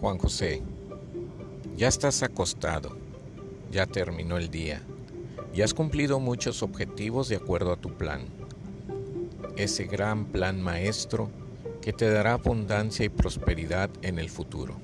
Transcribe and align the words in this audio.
Juan 0.00 0.18
José, 0.18 0.62
ya 1.76 1.88
estás 1.88 2.22
acostado, 2.22 2.96
ya 3.70 3.86
terminó 3.86 4.36
el 4.36 4.50
día, 4.50 4.82
y 5.54 5.62
has 5.62 5.72
cumplido 5.72 6.20
muchos 6.20 6.62
objetivos 6.62 7.28
de 7.28 7.36
acuerdo 7.36 7.72
a 7.72 7.76
tu 7.76 7.90
plan. 7.94 8.20
Ese 9.56 9.84
gran 9.84 10.26
plan 10.26 10.62
maestro 10.62 11.30
que 11.80 11.94
te 11.94 12.10
dará 12.10 12.34
abundancia 12.34 13.06
y 13.06 13.08
prosperidad 13.08 13.88
en 14.02 14.18
el 14.18 14.28
futuro. 14.28 14.74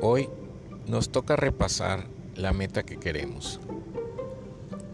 Hoy 0.00 0.28
nos 0.88 1.10
toca 1.10 1.36
repasar 1.36 2.08
la 2.34 2.52
meta 2.52 2.82
que 2.82 2.96
queremos. 2.96 3.60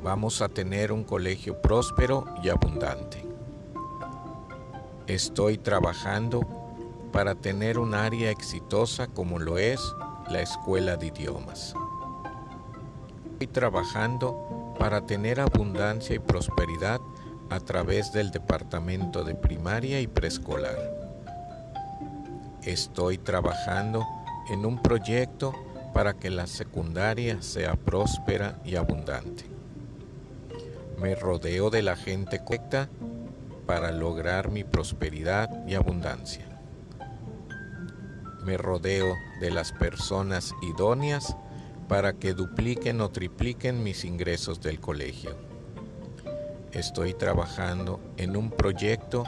Vamos 0.02 0.42
a 0.42 0.48
tener 0.48 0.92
un 0.92 1.04
colegio 1.04 1.60
próspero 1.62 2.26
y 2.42 2.50
abundante. 2.50 3.24
Estoy 5.06 5.56
trabajando 5.56 6.57
para 7.12 7.34
tener 7.34 7.78
un 7.78 7.94
área 7.94 8.30
exitosa 8.30 9.06
como 9.06 9.38
lo 9.38 9.58
es 9.58 9.80
la 10.30 10.40
escuela 10.40 10.96
de 10.96 11.06
idiomas. 11.06 11.74
Estoy 13.32 13.46
trabajando 13.46 14.74
para 14.78 15.06
tener 15.06 15.40
abundancia 15.40 16.14
y 16.14 16.18
prosperidad 16.18 17.00
a 17.50 17.60
través 17.60 18.12
del 18.12 18.30
departamento 18.30 19.24
de 19.24 19.34
primaria 19.34 20.00
y 20.00 20.06
preescolar. 20.06 20.76
Estoy 22.62 23.18
trabajando 23.18 24.06
en 24.50 24.66
un 24.66 24.82
proyecto 24.82 25.54
para 25.94 26.14
que 26.14 26.30
la 26.30 26.46
secundaria 26.46 27.40
sea 27.42 27.74
próspera 27.74 28.58
y 28.64 28.76
abundante. 28.76 29.44
Me 31.00 31.14
rodeo 31.14 31.70
de 31.70 31.82
la 31.82 31.96
gente 31.96 32.40
correcta 32.44 32.88
para 33.66 33.92
lograr 33.92 34.50
mi 34.50 34.64
prosperidad 34.64 35.66
y 35.66 35.74
abundancia. 35.74 36.57
Me 38.48 38.56
rodeo 38.56 39.18
de 39.40 39.50
las 39.50 39.72
personas 39.72 40.54
idóneas 40.62 41.36
para 41.86 42.14
que 42.14 42.32
dupliquen 42.32 43.02
o 43.02 43.10
tripliquen 43.10 43.82
mis 43.82 44.06
ingresos 44.06 44.62
del 44.62 44.80
colegio. 44.80 45.36
Estoy 46.72 47.12
trabajando 47.12 48.00
en 48.16 48.38
un 48.38 48.50
proyecto 48.50 49.24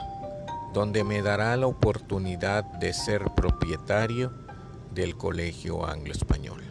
donde 0.73 1.03
me 1.03 1.21
dará 1.21 1.55
la 1.55 1.67
oportunidad 1.67 2.63
de 2.63 2.93
ser 2.93 3.25
propietario 3.35 4.33
del 4.91 5.15
Colegio 5.15 5.85
Anglo 5.85 6.13
Español. 6.13 6.63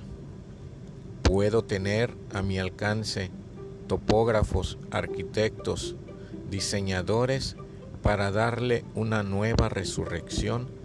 Puedo 1.23 1.63
tener 1.63 2.13
a 2.35 2.43
mi 2.43 2.59
alcance 2.59 3.31
topógrafos, 3.87 4.77
arquitectos, 4.91 5.95
diseñadores 6.51 7.55
para 8.03 8.33
darle 8.33 8.85
una 8.97 9.23
nueva 9.23 9.69
resurrección 9.69 10.80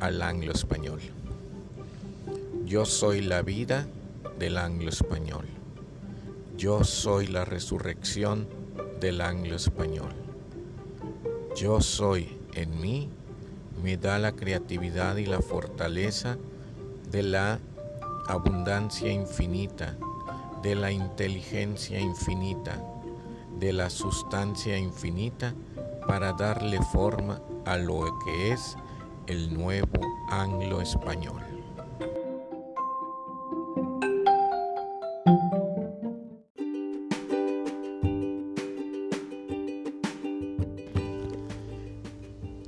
al 0.00 0.22
anglo 0.22 0.52
español. 0.52 1.00
Yo 2.64 2.84
soy 2.84 3.20
la 3.20 3.42
vida 3.42 3.86
del 4.38 4.56
anglo 4.56 4.88
español. 4.88 5.46
Yo 6.56 6.84
soy 6.84 7.26
la 7.26 7.44
resurrección 7.44 8.48
del 9.00 9.20
anglo 9.20 9.56
español. 9.56 10.12
Yo 11.56 11.80
soy 11.80 12.38
en 12.54 12.80
mí, 12.80 13.08
me 13.82 13.96
da 13.96 14.18
la 14.18 14.32
creatividad 14.32 15.16
y 15.16 15.26
la 15.26 15.40
fortaleza 15.40 16.38
de 17.10 17.22
la 17.22 17.58
abundancia 18.28 19.10
infinita, 19.10 19.96
de 20.62 20.74
la 20.74 20.92
inteligencia 20.92 21.98
infinita, 21.98 22.82
de 23.58 23.72
la 23.72 23.90
sustancia 23.90 24.78
infinita 24.78 25.54
para 26.06 26.32
darle 26.32 26.80
forma 26.92 27.40
a 27.66 27.76
lo 27.76 28.18
que 28.24 28.52
es 28.52 28.76
el 29.30 29.54
nuevo 29.54 30.00
anglo 30.28 30.80
español. 30.80 31.40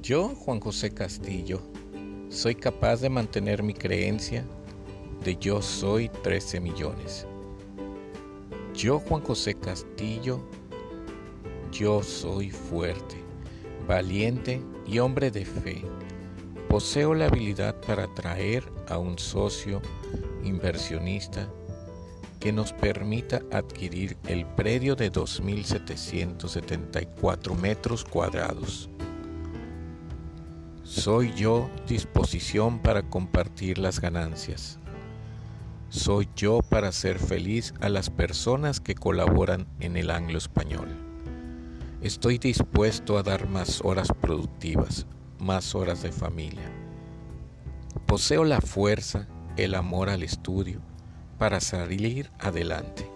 Yo, 0.01 0.29
Juan 0.29 0.61
José 0.61 0.93
Castillo, 0.95 1.61
soy 2.29 2.55
capaz 2.55 3.01
de 3.01 3.11
mantener 3.11 3.65
mi 3.65 3.75
creencia 3.75 4.45
de 5.25 5.35
yo 5.35 5.61
soy 5.61 6.09
13 6.09 6.61
millones. 6.61 7.27
Yo, 8.73 9.01
Juan 9.01 9.23
José 9.23 9.55
Castillo, 9.55 10.39
yo 11.73 12.05
soy 12.05 12.51
fuerte, 12.51 13.17
valiente 13.89 14.63
y 14.87 15.01
hombre 15.01 15.33
de 15.33 15.45
fe. 15.45 15.83
Poseo 16.73 17.13
la 17.13 17.27
habilidad 17.27 17.77
para 17.87 18.05
atraer 18.05 18.65
a 18.89 18.97
un 18.97 19.19
socio 19.19 19.83
inversionista 20.43 21.47
que 22.41 22.51
nos 22.51 22.73
permita 22.73 23.43
adquirir 23.53 24.17
el 24.27 24.47
predio 24.47 24.97
de 24.97 25.13
2.774 25.13 27.61
metros 27.61 28.07
cuadrados. 28.07 28.89
Soy 30.83 31.35
yo 31.35 31.69
disposición 31.87 32.79
para 32.79 33.03
compartir 33.03 33.77
las 33.77 34.01
ganancias. 34.01 34.79
Soy 35.91 36.27
yo 36.35 36.63
para 36.63 36.89
hacer 36.89 37.19
feliz 37.19 37.75
a 37.83 37.91
las 37.91 38.09
personas 38.09 38.81
que 38.81 38.95
colaboran 38.95 39.67
en 39.81 39.99
el 39.99 40.11
anglo 40.11 40.39
español. 40.39 40.89
Estoy 42.01 42.39
dispuesto 42.39 43.19
a 43.19 43.23
dar 43.23 43.47
más 43.47 43.83
horas 43.85 44.09
productivas, 44.23 45.07
más 45.43 45.75
horas 45.75 46.03
de 46.03 46.13
familia. 46.13 46.71
Poseo 48.07 48.45
la 48.45 48.61
fuerza, 48.61 49.27
el 49.57 49.75
amor 49.75 50.09
al 50.09 50.23
estudio 50.23 50.81
para 51.37 51.61
salir 51.61 52.31
adelante. 52.39 53.11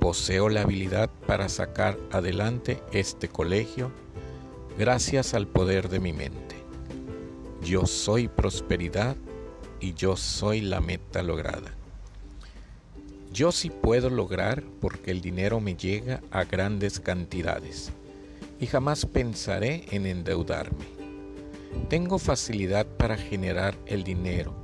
Poseo 0.00 0.48
la 0.48 0.62
habilidad 0.62 1.08
para 1.26 1.48
sacar 1.48 1.96
adelante 2.10 2.82
este 2.92 3.28
colegio 3.28 3.92
gracias 4.76 5.34
al 5.34 5.46
poder 5.46 5.88
de 5.88 6.00
mi 6.00 6.12
mente. 6.12 6.56
Yo 7.62 7.86
soy 7.86 8.26
prosperidad 8.26 9.16
y 9.78 9.94
yo 9.94 10.16
soy 10.16 10.62
la 10.62 10.80
meta 10.80 11.22
lograda. 11.22 11.70
Yo 13.32 13.52
sí 13.52 13.70
puedo 13.70 14.10
lograr 14.10 14.64
porque 14.80 15.12
el 15.12 15.20
dinero 15.20 15.60
me 15.60 15.76
llega 15.76 16.20
a 16.32 16.44
grandes 16.44 16.98
cantidades 16.98 17.92
y 18.58 18.66
jamás 18.66 19.06
pensaré 19.06 19.84
en 19.92 20.06
endeudarme. 20.06 20.99
Tengo 21.88 22.18
facilidad 22.18 22.86
para 22.86 23.16
generar 23.16 23.76
el 23.86 24.04
dinero, 24.04 24.54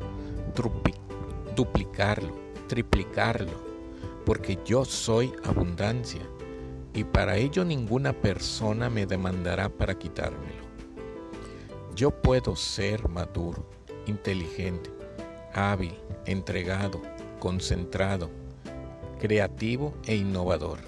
duplicarlo, 1.54 2.34
triplicarlo, 2.68 3.64
porque 4.24 4.58
yo 4.64 4.84
soy 4.84 5.32
abundancia 5.44 6.22
y 6.94 7.04
para 7.04 7.36
ello 7.36 7.64
ninguna 7.64 8.12
persona 8.12 8.88
me 8.88 9.06
demandará 9.06 9.68
para 9.68 9.98
quitármelo. 9.98 10.64
Yo 11.94 12.10
puedo 12.10 12.56
ser 12.56 13.08
maduro, 13.08 13.68
inteligente, 14.06 14.90
hábil, 15.52 15.94
entregado, 16.26 17.00
concentrado, 17.38 18.30
creativo 19.20 19.94
e 20.06 20.16
innovador. 20.16 20.78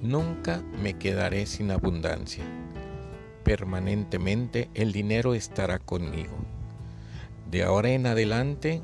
Nunca 0.00 0.62
me 0.82 0.98
quedaré 0.98 1.46
sin 1.46 1.70
abundancia. 1.70 2.44
Permanentemente 3.44 4.70
el 4.74 4.92
dinero 4.92 5.34
estará 5.34 5.78
conmigo. 5.78 6.34
De 7.50 7.62
ahora 7.62 7.90
en 7.90 8.06
adelante 8.06 8.80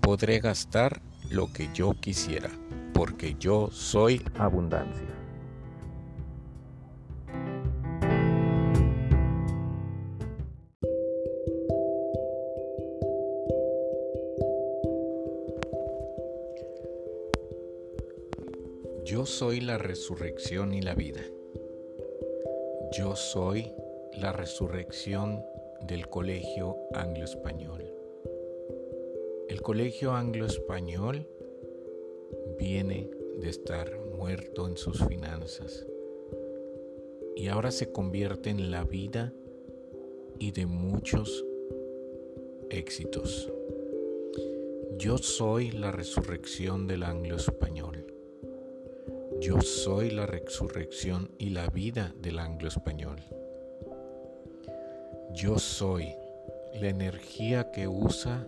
podré 0.00 0.40
gastar 0.40 1.00
lo 1.30 1.52
que 1.52 1.68
yo 1.72 1.94
quisiera, 1.94 2.50
porque 2.92 3.36
yo 3.38 3.70
soy 3.70 4.22
abundancia. 4.36 5.06
Yo 19.06 19.26
soy 19.26 19.60
la 19.60 19.78
resurrección 19.78 20.74
y 20.74 20.82
la 20.82 20.94
vida. 20.94 21.22
Yo 22.92 23.14
soy 23.14 23.72
la 24.14 24.32
resurrección 24.32 25.44
del 25.80 26.08
Colegio 26.08 26.76
Anglo 26.92 27.24
Español. 27.24 27.84
El 29.48 29.62
Colegio 29.62 30.10
Anglo 30.10 30.44
Español 30.44 31.28
viene 32.58 33.08
de 33.38 33.48
estar 33.48 33.96
muerto 34.16 34.66
en 34.66 34.76
sus 34.76 35.04
finanzas 35.06 35.86
y 37.36 37.46
ahora 37.46 37.70
se 37.70 37.92
convierte 37.92 38.50
en 38.50 38.72
la 38.72 38.82
vida 38.82 39.32
y 40.40 40.50
de 40.50 40.66
muchos 40.66 41.46
éxitos. 42.70 43.52
Yo 44.98 45.16
soy 45.16 45.70
la 45.70 45.92
resurrección 45.92 46.88
del 46.88 47.04
anglo 47.04 47.36
español. 47.36 48.04
Yo 49.40 49.62
soy 49.62 50.10
la 50.10 50.26
resurrección 50.26 51.30
y 51.38 51.48
la 51.48 51.66
vida 51.68 52.12
del 52.20 52.38
anglo 52.38 52.68
español. 52.68 53.22
Yo 55.32 55.58
soy 55.58 56.14
la 56.74 56.88
energía 56.88 57.70
que 57.70 57.88
usa 57.88 58.46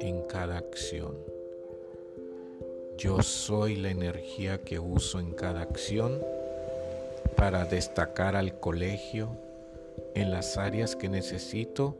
en 0.00 0.22
cada 0.22 0.58
acción. 0.58 1.16
Yo 2.96 3.22
soy 3.22 3.76
la 3.76 3.90
energía 3.90 4.64
que 4.64 4.80
uso 4.80 5.20
en 5.20 5.34
cada 5.34 5.62
acción 5.62 6.20
para 7.36 7.64
destacar 7.64 8.34
al 8.34 8.58
colegio 8.58 9.36
en 10.16 10.32
las 10.32 10.56
áreas 10.56 10.96
que 10.96 11.08
necesito 11.08 11.96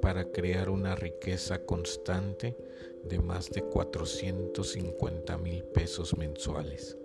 para 0.00 0.24
crear 0.32 0.70
una 0.70 0.96
riqueza 0.96 1.66
constante 1.66 2.56
de 3.04 3.18
más 3.18 3.50
de 3.50 3.60
450 3.62 5.36
mil 5.36 5.62
pesos 5.64 6.16
mensuales. 6.16 6.96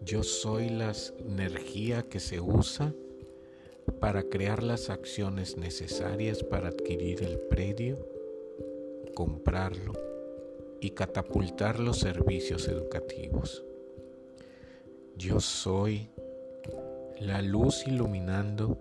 Yo 0.00 0.22
soy 0.22 0.68
la 0.70 0.92
energía 1.18 2.02
que 2.02 2.20
se 2.20 2.40
usa 2.40 2.94
para 4.00 4.22
crear 4.22 4.62
las 4.62 4.90
acciones 4.90 5.56
necesarias 5.56 6.42
para 6.42 6.68
adquirir 6.68 7.22
el 7.22 7.38
predio, 7.38 7.96
comprarlo 9.14 9.92
y 10.80 10.90
catapultar 10.90 11.80
los 11.80 11.98
servicios 11.98 12.68
educativos. 12.68 13.64
Yo 15.16 15.40
soy 15.40 16.10
la 17.18 17.42
luz 17.42 17.86
iluminando 17.86 18.78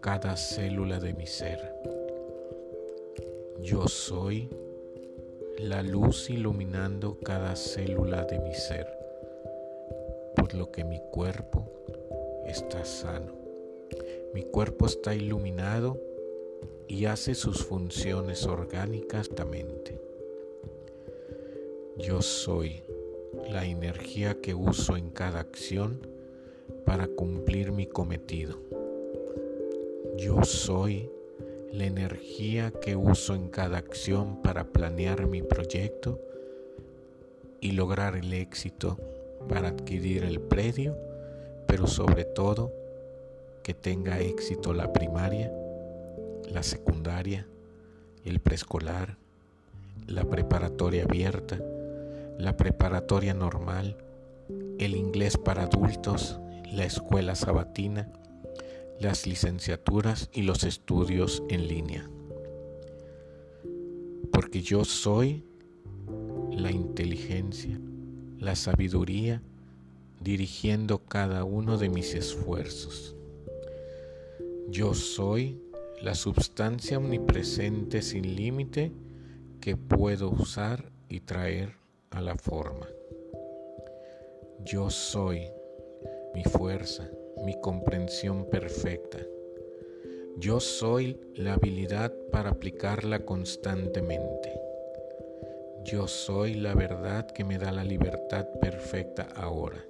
cada 0.00 0.36
célula 0.36 1.00
de 1.00 1.14
mi 1.14 1.26
ser. 1.26 1.74
Yo 3.62 3.88
soy 3.88 4.50
la 5.58 5.82
luz 5.82 6.30
iluminando 6.30 7.18
cada 7.20 7.56
célula 7.56 8.24
de 8.24 8.38
mi 8.38 8.54
ser, 8.54 8.86
lo 10.54 10.70
que 10.70 10.84
mi 10.84 11.00
cuerpo 11.10 11.68
está 12.46 12.84
sano. 12.84 13.32
Mi 14.34 14.42
cuerpo 14.42 14.86
está 14.86 15.14
iluminado 15.14 16.00
y 16.88 17.06
hace 17.06 17.34
sus 17.34 17.64
funciones 17.64 18.46
orgánicas 18.46 19.30
Yo 21.98 22.22
soy 22.22 22.82
la 23.50 23.64
energía 23.64 24.40
que 24.40 24.54
uso 24.54 24.96
en 24.96 25.10
cada 25.10 25.40
acción 25.40 26.06
para 26.84 27.06
cumplir 27.06 27.72
mi 27.72 27.86
cometido. 27.86 28.58
Yo 30.16 30.44
soy 30.44 31.10
la 31.72 31.84
energía 31.84 32.72
que 32.72 32.96
uso 32.96 33.34
en 33.34 33.48
cada 33.48 33.78
acción 33.78 34.42
para 34.42 34.64
planear 34.64 35.26
mi 35.26 35.42
proyecto 35.42 36.20
y 37.60 37.72
lograr 37.72 38.16
el 38.16 38.32
éxito 38.32 38.98
para 39.48 39.68
adquirir 39.68 40.24
el 40.24 40.40
predio, 40.40 40.96
pero 41.66 41.86
sobre 41.86 42.24
todo 42.24 42.72
que 43.62 43.74
tenga 43.74 44.20
éxito 44.20 44.72
la 44.72 44.92
primaria, 44.92 45.52
la 46.50 46.62
secundaria, 46.62 47.46
el 48.24 48.40
preescolar, 48.40 49.16
la 50.06 50.24
preparatoria 50.24 51.04
abierta, 51.04 51.58
la 52.38 52.56
preparatoria 52.56 53.34
normal, 53.34 53.96
el 54.78 54.96
inglés 54.96 55.36
para 55.36 55.64
adultos, 55.64 56.40
la 56.72 56.84
escuela 56.84 57.34
sabatina, 57.34 58.10
las 58.98 59.26
licenciaturas 59.26 60.30
y 60.32 60.42
los 60.42 60.64
estudios 60.64 61.42
en 61.48 61.68
línea. 61.68 62.08
Porque 64.32 64.62
yo 64.62 64.84
soy 64.84 65.44
la 66.50 66.70
inteligencia, 66.70 67.80
la 68.40 68.56
sabiduría, 68.56 69.42
dirigiendo 70.20 71.04
cada 71.04 71.44
uno 71.44 71.76
de 71.76 71.90
mis 71.90 72.14
esfuerzos. 72.14 73.14
Yo 74.68 74.94
soy 74.94 75.60
la 76.02 76.14
substancia 76.14 76.96
omnipresente 76.96 78.00
sin 78.00 78.34
límite 78.36 78.92
que 79.60 79.76
puedo 79.76 80.30
usar 80.30 80.90
y 81.10 81.20
traer 81.20 81.74
a 82.10 82.22
la 82.22 82.36
forma. 82.36 82.88
Yo 84.64 84.88
soy 84.88 85.42
mi 86.34 86.44
fuerza, 86.44 87.10
mi 87.44 87.60
comprensión 87.60 88.48
perfecta. 88.48 89.18
Yo 90.38 90.60
soy 90.60 91.20
la 91.34 91.54
habilidad 91.54 92.14
para 92.32 92.50
aplicarla 92.50 93.26
constantemente. 93.26 94.69
Yo 95.84 96.06
soy 96.06 96.54
la 96.54 96.74
verdad 96.74 97.26
que 97.30 97.42
me 97.42 97.58
da 97.58 97.72
la 97.72 97.84
libertad 97.84 98.46
perfecta 98.60 99.28
ahora. 99.34 99.82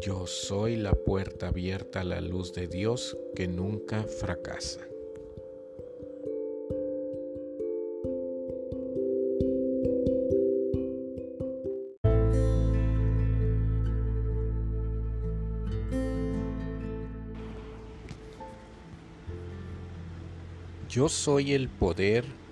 Yo 0.00 0.26
soy 0.26 0.76
la 0.76 0.92
puerta 0.92 1.48
abierta 1.48 2.00
a 2.00 2.04
la 2.04 2.20
luz 2.20 2.54
de 2.54 2.68
Dios 2.68 3.16
que 3.34 3.48
nunca 3.48 4.04
fracasa. 4.04 4.80
Yo 20.88 21.08
soy 21.08 21.54
el 21.54 21.68
poder 21.68 22.43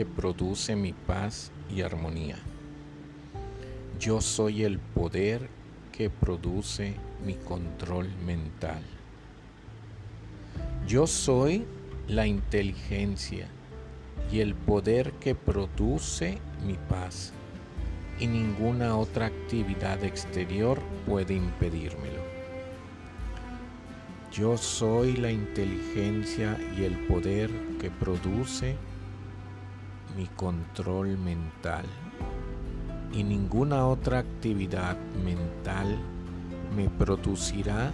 que 0.00 0.06
produce 0.06 0.76
mi 0.76 0.94
paz 0.94 1.52
y 1.68 1.82
armonía. 1.82 2.38
Yo 3.98 4.22
soy 4.22 4.64
el 4.64 4.78
poder 4.78 5.50
que 5.92 6.08
produce 6.08 6.94
mi 7.22 7.34
control 7.34 8.08
mental. 8.24 8.82
Yo 10.88 11.06
soy 11.06 11.66
la 12.08 12.26
inteligencia 12.26 13.46
y 14.32 14.40
el 14.40 14.54
poder 14.54 15.12
que 15.20 15.34
produce 15.34 16.38
mi 16.64 16.78
paz 16.88 17.34
y 18.18 18.26
ninguna 18.26 18.96
otra 18.96 19.26
actividad 19.26 20.02
exterior 20.02 20.78
puede 21.04 21.34
impedírmelo. 21.34 22.22
Yo 24.32 24.56
soy 24.56 25.18
la 25.18 25.30
inteligencia 25.30 26.56
y 26.78 26.84
el 26.84 26.96
poder 27.06 27.50
que 27.78 27.90
produce 27.90 28.78
mi 30.16 30.26
control 30.26 31.16
mental 31.18 31.84
y 33.12 33.24
ninguna 33.24 33.86
otra 33.86 34.18
actividad 34.18 34.96
mental 35.24 35.98
me 36.76 36.88
producirá 36.88 37.92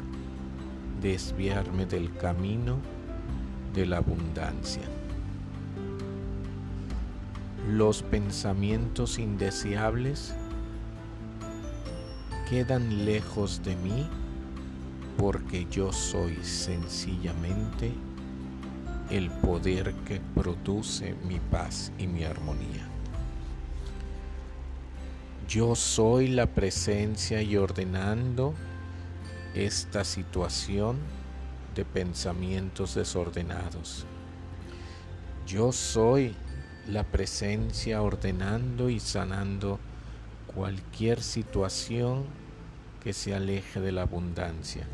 desviarme 1.01 1.87
del 1.87 2.15
camino 2.17 2.77
de 3.75 3.87
la 3.87 3.99
abundancia. 3.99 4.83
Los 7.71 8.03
pensamientos 8.03 9.19
indeseables 9.19 10.35
quedan 12.49 13.05
lejos 13.05 13.63
de 13.65 13.75
mí 13.77 14.09
porque 15.17 15.67
yo 15.71 15.93
soy 15.93 16.37
sencillamente 16.43 17.93
el 19.11 19.31
poder 19.31 19.95
que 20.07 20.21
produce 20.35 21.15
mi 21.27 21.39
paz 21.39 21.93
y 21.99 22.07
mi 22.07 22.25
armonía. 22.25 22.89
Yo 25.49 25.75
soy 25.77 26.29
la 26.29 26.47
presencia 26.47 27.41
y 27.43 27.57
ordenando 27.57 28.55
esta 29.55 30.05
situación 30.05 30.99
de 31.75 31.85
pensamientos 31.85 32.95
desordenados. 32.95 34.07
Yo 35.47 35.71
soy 35.73 36.35
la 36.89 37.05
presencia 37.05 38.03
ordenando 38.03 38.91
y 38.91 38.99
sanando 38.99 39.79
cualquier 40.53 41.23
situación 41.23 42.25
que 43.03 43.13
se 43.13 43.35
aleje 43.35 43.81
de 43.81 43.93
la 43.93 44.03
abundancia 44.03 44.87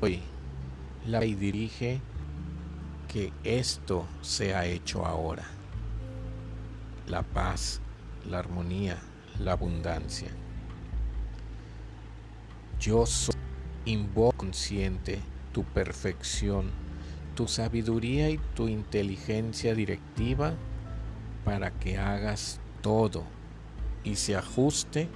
hoy 0.00 0.20
la 1.06 1.24
y 1.24 1.34
dirige 1.34 2.00
que 3.08 3.32
esto 3.42 4.06
sea 4.20 4.66
hecho 4.66 5.04
ahora. 5.04 5.44
La 7.06 7.22
paz, 7.22 7.80
la 8.28 8.38
armonía, 8.38 8.98
la 9.40 9.52
abundancia. 9.52 10.28
Yo 12.78 13.06
soy 13.06 13.34
invoco 13.86 14.36
consciente 14.36 15.18
tu 15.52 15.64
perfección, 15.64 16.70
tu 17.34 17.48
sabiduría 17.48 18.30
y 18.30 18.38
tu 18.54 18.68
inteligencia 18.68 19.74
directiva 19.74 20.54
para 21.44 21.70
que 21.70 21.96
hagas 21.96 22.60
todo 22.82 23.24
y 24.04 24.16
se 24.16 24.36
ajuste 24.36 25.08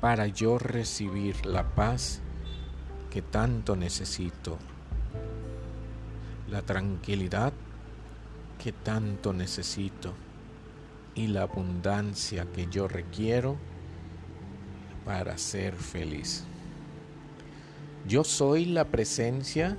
para 0.00 0.26
yo 0.26 0.58
recibir 0.58 1.46
la 1.46 1.74
paz 1.74 2.20
que 3.10 3.22
tanto 3.22 3.76
necesito, 3.76 4.58
la 6.52 6.60
tranquilidad 6.60 7.54
que 8.62 8.72
tanto 8.72 9.32
necesito 9.32 10.12
y 11.14 11.28
la 11.28 11.42
abundancia 11.42 12.46
que 12.54 12.66
yo 12.66 12.88
requiero 12.88 13.56
para 15.06 15.38
ser 15.38 15.74
feliz. 15.74 16.44
Yo 18.06 18.22
soy 18.22 18.66
la 18.66 18.84
presencia 18.84 19.78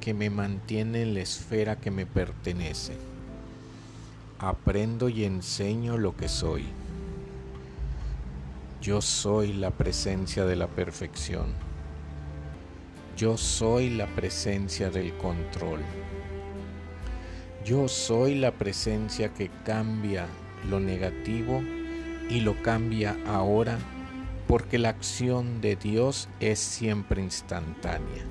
que 0.00 0.14
me 0.14 0.30
mantiene 0.30 1.02
en 1.02 1.12
la 1.12 1.20
esfera 1.20 1.76
que 1.76 1.90
me 1.90 2.06
pertenece. 2.06 2.96
Aprendo 4.38 5.10
y 5.10 5.24
enseño 5.24 5.98
lo 5.98 6.16
que 6.16 6.30
soy. 6.30 6.64
Yo 8.80 9.02
soy 9.02 9.52
la 9.52 9.70
presencia 9.70 10.46
de 10.46 10.56
la 10.56 10.68
perfección. 10.68 11.71
Yo 13.16 13.36
soy 13.36 13.90
la 13.90 14.06
presencia 14.06 14.90
del 14.90 15.12
control. 15.18 15.80
Yo 17.64 17.86
soy 17.86 18.34
la 18.34 18.52
presencia 18.52 19.32
que 19.32 19.50
cambia 19.64 20.26
lo 20.68 20.80
negativo 20.80 21.62
y 22.28 22.40
lo 22.40 22.60
cambia 22.62 23.16
ahora 23.26 23.78
porque 24.48 24.78
la 24.78 24.88
acción 24.88 25.60
de 25.60 25.76
Dios 25.76 26.28
es 26.40 26.58
siempre 26.58 27.22
instantánea. 27.22 28.24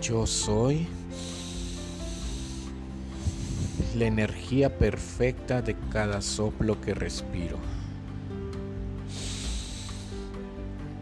Yo 0.00 0.26
soy 0.26 0.86
la 3.94 4.06
energía 4.06 4.78
perfecta 4.78 5.60
de 5.60 5.76
cada 5.90 6.22
soplo 6.22 6.80
que 6.80 6.94
respiro. 6.94 7.58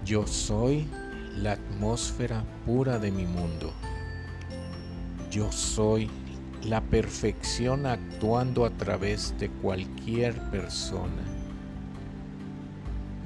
Yo 0.07 0.25
soy 0.25 0.87
la 1.35 1.55
atmósfera 1.55 2.45
pura 2.65 3.01
de 3.01 3.11
mi 3.11 3.27
mundo. 3.27 3.73
Yo 5.33 5.51
soy 5.51 6.09
la 6.63 6.81
perfección 6.81 7.87
actuando 7.87 8.65
a 8.65 8.71
través 8.71 9.37
de 9.41 9.51
cualquier 9.51 10.41
persona. 10.53 11.25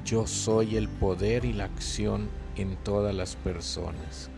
Yo 0.05 0.25
soy 0.25 0.75
el 0.75 0.89
poder 0.89 1.45
y 1.45 1.53
la 1.53 1.65
acción 1.65 2.27
en 2.55 2.75
todas 2.77 3.13
las 3.13 3.35
personas. 3.35 4.31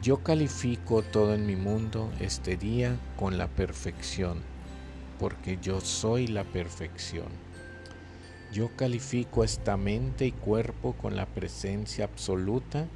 Yo 0.00 0.22
califico 0.22 1.02
todo 1.02 1.34
en 1.34 1.44
mi 1.44 1.56
mundo 1.56 2.08
este 2.20 2.56
día 2.56 2.96
con 3.18 3.36
la 3.36 3.48
perfección, 3.48 4.42
porque 5.18 5.58
yo 5.60 5.80
soy 5.80 6.28
la 6.28 6.44
perfección. 6.44 7.49
Yo 8.52 8.68
califico 8.76 9.44
esta 9.44 9.76
mente 9.76 10.26
y 10.26 10.32
cuerpo 10.32 10.94
con 10.94 11.14
la 11.14 11.26
presencia 11.26 12.04
absoluta 12.04 12.88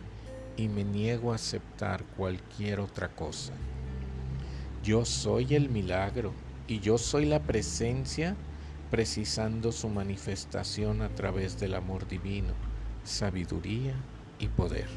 y 0.57 0.69
me 0.69 0.83
niego 0.83 1.31
a 1.31 1.37
aceptar 1.37 2.05
cualquier 2.17 2.81
otra 2.81 3.09
cosa. 3.09 3.53
Yo 4.83 5.05
soy 5.05 5.55
el 5.55 5.69
milagro 5.69 6.33
y 6.67 6.81
yo 6.81 6.99
soy 6.99 7.27
la 7.27 7.41
presencia 7.41 8.35
precisando 8.91 9.71
su 9.71 9.89
manifestación 9.89 11.03
a 11.03 11.09
través 11.09 11.61
del 11.61 11.75
amor 11.75 12.09
divino, 12.09 12.53
sabiduría 13.05 13.95
y 14.41 14.49
poder. 14.49 14.89